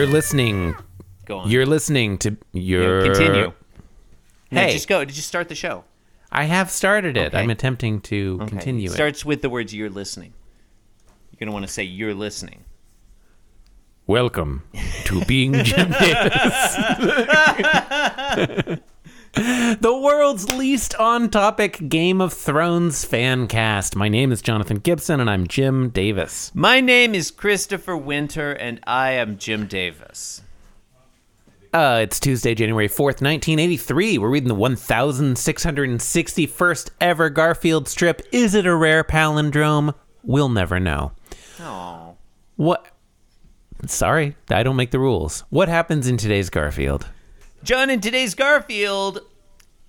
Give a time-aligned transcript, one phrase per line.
[0.00, 0.74] You're listening.
[1.26, 1.50] Go on.
[1.50, 3.02] You're listening to your.
[3.04, 3.52] Continue.
[4.50, 4.72] No, Hey.
[4.72, 5.04] just go.
[5.04, 5.84] Did you start the show?
[6.32, 7.34] I have started it.
[7.34, 7.38] Okay.
[7.38, 8.48] I'm attempting to Okay.
[8.48, 8.94] continue it.
[8.94, 10.32] Starts with the words "you're listening."
[11.32, 12.64] You're gonna want to say "you're listening."
[14.06, 14.62] Welcome
[15.04, 16.76] to being Jim Davis.
[19.34, 23.94] the world's least on topic Game of Thrones fan cast.
[23.94, 26.50] My name is Jonathan Gibson and I'm Jim Davis.
[26.54, 30.42] My name is Christopher Winter, and I am Jim Davis.
[31.72, 34.18] Uh, it's Tuesday, January 4th, 1983.
[34.18, 38.22] We're reading the 1661st ever Garfield strip.
[38.32, 39.94] Is it a rare palindrome?
[40.24, 41.12] We'll never know.
[41.60, 42.16] Oh,
[42.56, 42.86] What?
[43.86, 45.44] Sorry, I don't make the rules.
[45.50, 47.06] What happens in today's Garfield?
[47.62, 49.20] John, in today's Garfield,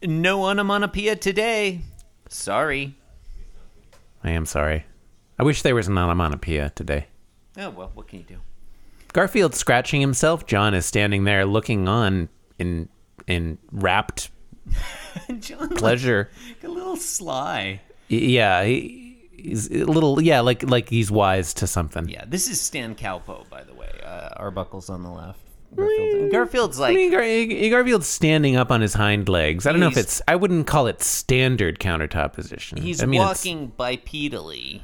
[0.03, 1.81] no onomatopoeia today.
[2.27, 2.95] Sorry.
[4.23, 4.85] I am sorry.
[5.39, 7.07] I wish there was an onomatopoeia today.
[7.57, 8.37] Oh well, what can you do?
[9.13, 10.45] Garfield scratching himself.
[10.45, 12.89] John is standing there looking on in
[13.27, 14.29] in rapt
[15.39, 16.29] John, pleasure.
[16.63, 17.81] a little sly.
[18.07, 22.07] Yeah, he, he's a little yeah, like like he's wise to something.
[22.09, 23.89] Yeah, this is Stan Calpo, by the way.
[24.03, 25.39] Uh, Arbuckle's on the left.
[25.75, 29.65] Garfield, Garfield's I like mean, Gar- Garfield's standing up on his hind legs.
[29.65, 30.21] I don't know if He's- it's.
[30.27, 32.81] I wouldn't call it standard countertop position.
[32.81, 34.81] he's I mean, it's- walking bipedally,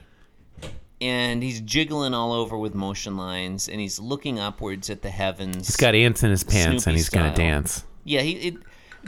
[1.02, 5.68] and he's jiggling all over with motion lines, and he's looking upwards at the heavens.
[5.68, 7.36] He's got ants in his pants Snoopy and he's gonna style.
[7.36, 7.84] dance.
[8.04, 8.32] Yeah, he.
[8.34, 8.56] It,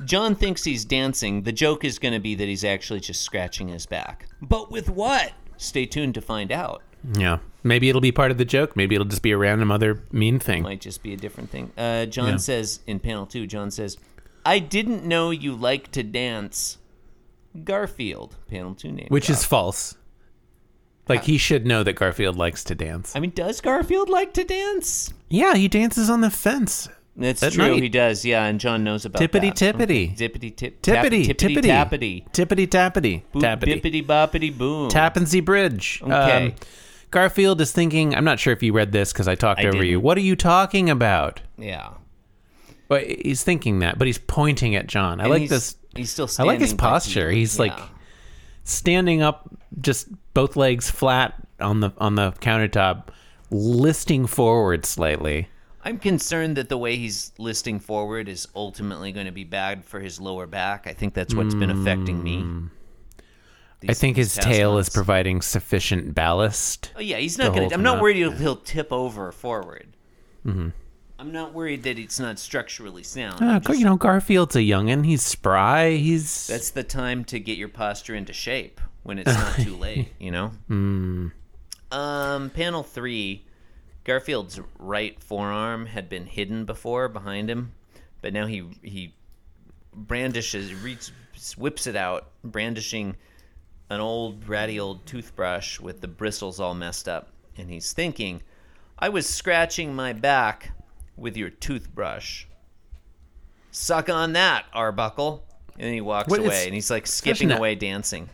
[0.06, 1.42] John thinks he's dancing.
[1.44, 4.28] The joke is going to be that he's actually just scratching his back.
[4.42, 5.34] But with what?
[5.58, 6.84] Stay tuned to find out.
[7.18, 8.76] Yeah, maybe it'll be part of the joke.
[8.76, 10.64] Maybe it'll just be a random other mean thing.
[10.64, 11.72] Might just be a different thing.
[11.78, 12.38] Uh, John Yeah.
[12.38, 13.48] says in panel two.
[13.48, 13.98] John says,
[14.46, 16.78] "I didn't know you like to dance."
[17.64, 19.08] Garfield, panel two name.
[19.10, 19.96] which is false.
[21.08, 23.16] Like he should know that Garfield likes to dance.
[23.16, 25.12] I mean, does Garfield like to dance?
[25.28, 26.88] Yeah, he dances on the fence.
[27.18, 27.74] That's true.
[27.74, 27.82] night.
[27.84, 28.24] He does.
[28.24, 29.76] Yeah, and John knows about Tippity that.
[29.78, 30.16] tippity.
[30.16, 30.82] Tippity tip.
[30.84, 32.26] Tippity, tippity tippity, tappity.
[32.32, 34.90] tippity tappity, tappity, bippity boppity boom.
[34.90, 36.00] Tappan Zee Bridge.
[36.04, 36.46] Okay.
[36.48, 36.54] Um,
[37.12, 38.14] Garfield is thinking.
[38.16, 39.94] I'm not sure if you read this because I talked I over you.
[39.96, 40.04] didn't.
[40.04, 41.42] What are you talking about?
[41.58, 41.90] Yeah.
[42.88, 45.20] Well, he's thinking that, but he's pointing at John.
[45.20, 45.76] I And like he's- this.
[45.96, 46.50] He's still standing.
[46.50, 47.32] I like his posture.
[47.32, 47.78] He's like
[48.64, 49.50] standing up,
[49.82, 53.06] just both legs flat on the on the countertop,
[53.50, 55.50] listing forward slightly.
[55.84, 60.00] I'm concerned that the way he's listing forward is ultimately going to be bad for
[60.00, 60.86] his lower back.
[60.88, 62.38] I think that's what's been affecting me.
[62.44, 62.70] Mm.
[63.82, 63.90] Mm.
[63.92, 66.92] I think his these tail is providing sufficient ballast.
[66.96, 67.76] Oh yeah, he's not going to.
[67.76, 69.96] I'm not worried he'll, he'll tip over forward.
[70.46, 70.70] Mm-hmm.
[71.18, 73.42] I'm not worried that it's not structurally sound.
[73.42, 75.06] Uh, just- you know, Garfield's a youngin.
[75.06, 75.92] He's spry.
[75.92, 80.10] He's that's the time to get your posture into shape when it's not too late.
[80.20, 80.48] You know.
[80.68, 81.28] Hmm.
[81.92, 83.46] Um, panel three,
[84.04, 87.74] Garfield's right forearm had been hidden before behind him,
[88.22, 89.14] but now he he
[89.94, 91.12] brandishes, reach,
[91.58, 93.16] whips it out, brandishing
[93.90, 98.42] an old ratty old toothbrush with the bristles all messed up, and he's thinking,
[98.98, 100.72] "I was scratching my back
[101.18, 102.46] with your toothbrush.
[103.72, 105.44] Suck on that, Arbuckle."
[105.76, 108.30] And then he walks What away, and he's like skipping away, dancing.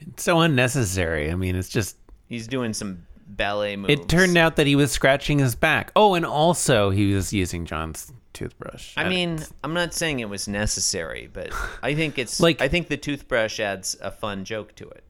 [0.00, 1.30] It's so unnecessary.
[1.30, 1.96] I mean, it's just.
[2.28, 3.92] He's doing some ballet moves.
[3.92, 5.90] It turned out that he was scratching his back.
[5.96, 8.92] Oh, and also he was using John's toothbrush.
[8.96, 11.50] I mean, I'm not saying it was necessary, but
[11.82, 15.04] I think it's Like- like I think the toothbrush adds a fun joke to it.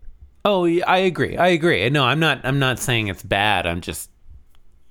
[0.45, 1.37] Oh, yeah, I agree.
[1.37, 1.89] I agree.
[1.91, 2.41] No, I'm not.
[2.45, 3.67] I'm not saying it's bad.
[3.67, 4.11] I'm just,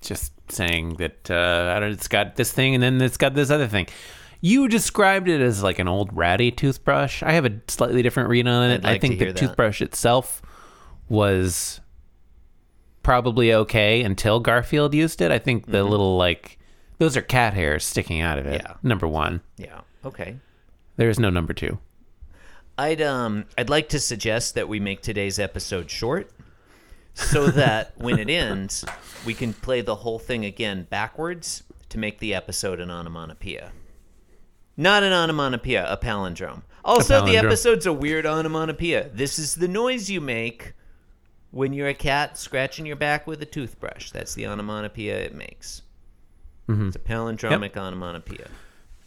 [0.01, 1.91] just saying that uh, I don't.
[1.91, 3.85] It's got this thing, and then it's got this other thing.
[4.41, 7.21] You described it as like an old ratty toothbrush.
[7.21, 8.83] I have a slightly different read on it.
[8.83, 9.37] I'd I think the that.
[9.37, 10.41] toothbrush itself
[11.07, 11.79] was
[13.03, 15.29] probably okay until Garfield used it.
[15.31, 16.57] I think the little like
[16.97, 18.61] those are cat hairs sticking out of it.
[18.63, 18.75] Yeah.
[18.83, 19.41] Number one.
[19.57, 19.81] Yeah.
[20.05, 20.37] Okay.
[20.97, 21.79] There is no number two.
[22.77, 26.31] I'd um I'd like to suggest that we make today's episode short
[27.13, 28.83] so that when it ends,
[29.25, 33.71] we can play the whole thing again backwards to make the episode an onomatopoeia.
[34.75, 36.63] Not an onomatopoeia, a palindrome.
[36.83, 37.45] Also, the palindrome.
[37.45, 39.09] episode's a weird onomatopoeia.
[39.13, 40.73] This is the noise you make
[41.51, 44.09] when you're a cat scratching your back with a toothbrush.
[44.09, 45.82] That's the onomatopoeia it makes.
[46.67, 48.47] It's a palindromic onomatopoeia.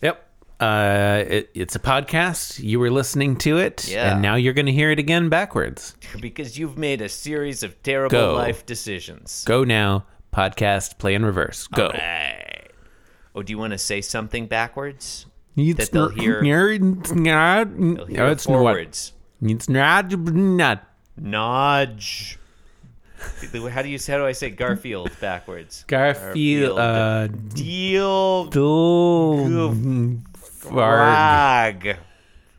[0.02, 0.22] Yep.
[0.60, 2.62] Uh, it, it's a podcast.
[2.62, 4.12] You were listening to it, Yeah.
[4.12, 5.94] and now you're going to hear it again backwards.
[6.20, 8.34] Because you've made a series of terrible Go.
[8.34, 9.44] life decisions.
[9.46, 10.06] Go now.
[10.32, 10.98] Podcast.
[10.98, 11.66] Play in reverse.
[11.66, 11.88] Go.
[11.88, 12.70] Right.
[13.34, 15.26] Oh, do you want to say something backwards?
[15.56, 16.40] It's that they'll hear-
[16.72, 17.76] It's not.
[17.78, 18.54] They'll hear It's not.
[18.54, 19.12] forwards.
[19.42, 20.10] It's not.
[20.12, 20.86] Not.
[21.18, 22.38] Nudge.
[23.70, 25.84] How do you how do I say Garfield backwards?
[25.86, 26.78] Garfield.
[26.78, 30.16] Uh, Deal Duel.
[30.34, 31.96] Frag.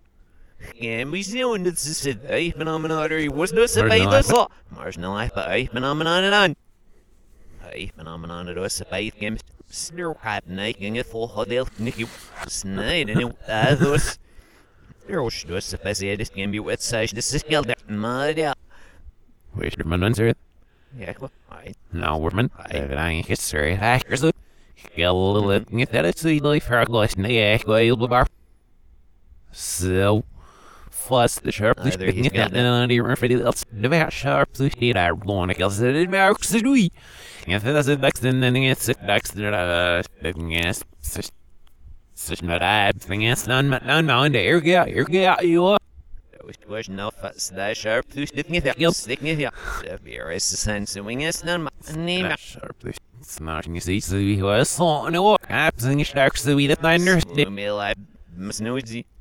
[20.98, 22.50] Yeah, well, I No, woman.
[22.58, 22.86] Aye.
[22.88, 24.24] Det er ikke så hackers.
[24.82, 28.28] Skille litt etter et sydlig fra glassene jeg og jeg bare.
[30.92, 33.64] Så fast det sharp Aye, there he's looking got at the idea for the else
[33.72, 36.90] the very sharp so he there blowing a so it marks the.
[37.46, 40.02] If that's the next then then it's it next the uh
[42.14, 44.60] such not I thing is none none here
[45.42, 45.76] you
[46.68, 48.74] was no fuss that sharp to stick me there.
[48.90, 49.52] Stick me there.
[49.82, 51.68] The beer is the sense of wing is none.
[51.94, 57.20] Name sharply snarking you see so he was so no caps and sharks the thunder
[57.50, 57.96] me like
[58.36, 58.40] snoozy.
[58.40, 59.11] such the name here is this I know it's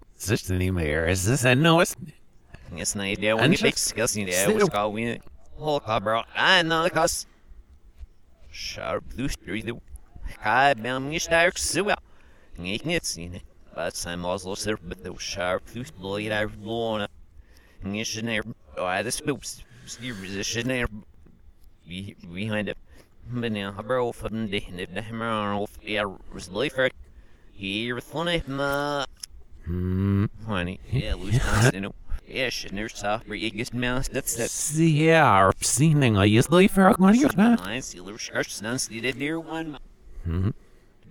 [2.96, 4.44] Idea when And you just- fix discussing there.
[4.44, 5.20] still- What's called we
[5.58, 6.26] whole cobra.
[6.36, 7.26] I know the cuss.
[8.52, 9.80] Sharp to street the
[10.40, 12.00] high bound me stark so well.
[12.60, 13.44] Ain't it seen it.
[13.74, 17.12] But some also serve but the sharp to blade it out blown up.
[17.84, 18.54] You should never.
[18.78, 19.64] Oh, this spooks.
[20.00, 20.92] You should never.
[21.88, 22.78] Be behind it.
[23.30, 25.78] But now, I bro from the end of the hammer off.
[25.82, 26.90] Yeah, was lifer.
[27.54, 29.06] Here with one of my.
[29.66, 30.26] Hmm.
[30.48, 31.96] Honey, yeah, loose constant.
[32.28, 34.08] Yeah, shit, there's soft for biggest mouse.
[34.08, 34.52] That's.
[34.52, 37.62] See, yeah, seeing I used to for a one year back.
[37.62, 39.78] I see little sharks nuns needed dear one.
[40.28, 40.54] Mhm.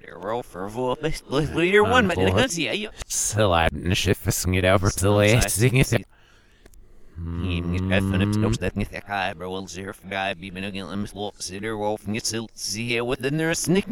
[0.01, 2.89] They're all for a full best leader one, but I can't see you.
[3.07, 8.03] So I didn't shift for it over to the last thing is Even get that
[8.03, 9.51] fun of that get that guy, bro.
[9.51, 10.89] Will zero for guy be been again.
[10.89, 13.87] Let me slow sit there, wolf, and get still see here with the nurse snick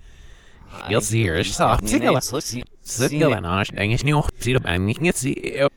[0.90, 2.14] You'll see her soft tickle.
[2.14, 2.64] Let's see.
[2.82, 4.24] Sickle and ash dang is new.
[4.40, 5.70] See the banging it's the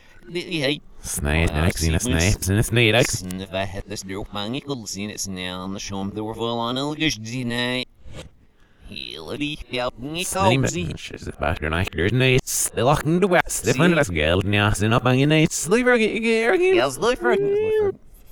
[13.77, 15.55] fun, let's get now, sin up on your nights.
[15.55, 16.75] Sleeper, get your again.
[16.75, 17.35] Yes, look for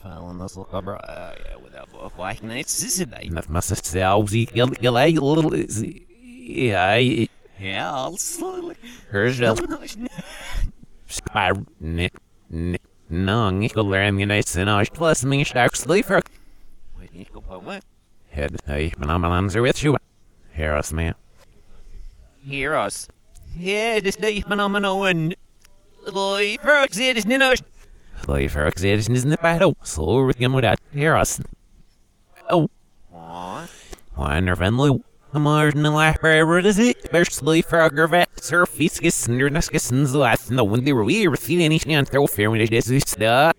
[0.03, 0.97] Fallen this little cover.
[0.97, 3.09] Uh, yeah, without both white nights, this is it.
[3.31, 7.29] That must have sounds, he'll, he'll, a little, yeah, I,
[7.59, 8.75] Yeah, I'll slowly.
[9.11, 10.58] here's the spire, nit, nit, no, nickel, learn your nights,
[14.55, 16.21] and I plus me, stark sleeper.
[16.99, 17.83] Wait, you go for what?
[18.29, 19.97] Head, hey, phenomenons are with you.
[20.53, 21.15] Hear us, man.
[22.45, 23.07] Hear us.
[23.57, 25.35] Yeah, this day phenomenal and.
[26.13, 27.61] Boy, Fergus, it is Ninos.
[28.23, 29.77] Slave for excitation isn't battle.
[29.83, 30.79] So we're with that.
[30.93, 31.39] Hear us.
[32.49, 32.69] Oh,
[33.13, 33.67] Aw,
[34.17, 35.01] wonder friendly.
[35.33, 37.89] Martin Library is it, especially for our
[38.39, 42.25] vet surface and your discussions last no when they were we received any chance to
[42.27, 43.53] fair when it is stuff.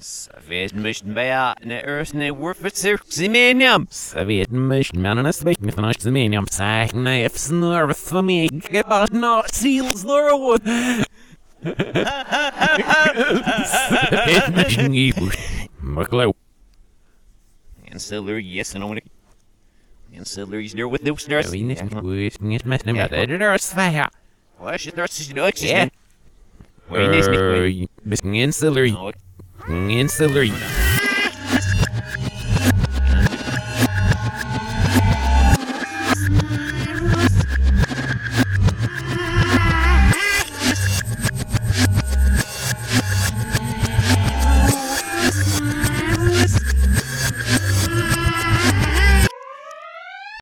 [0.00, 2.70] Savage mission by ne earth ne worth for
[3.10, 3.86] zimenium.
[3.90, 8.48] Soviet mission man and a space myth and I zmieniam sag knives nerve for me
[8.48, 10.62] get out not seals Norwood.
[14.24, 15.28] Soviet mission evil.
[15.82, 16.34] McLeod.
[17.86, 19.03] Ancillary, yes, and I want to.
[20.18, 21.50] Ancillaries there with those stars.
[21.50, 23.08] Vi nicht gut, nicht mehr nimmer.
[23.08, 24.08] Det är svär.
[24.60, 25.88] Why should there see no Yeah.
[26.88, 27.26] Where is
[28.04, 28.92] bisschen ancillary.
[28.92, 29.12] Oh,
[29.68, 30.52] Ancillary.